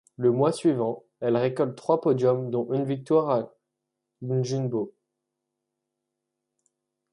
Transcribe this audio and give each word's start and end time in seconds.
Le 0.17 0.31
mois 0.31 0.51
suivant, 0.51 1.03
elle 1.19 1.37
récolte 1.37 1.75
trois 1.77 2.01
podiums 2.01 2.49
dont 2.49 2.73
une 2.73 2.85
victoire 2.85 3.29
à 3.29 3.53
Ljubno. 4.23 4.95